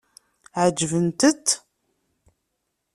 Ɛeǧbent-t? 0.63 1.47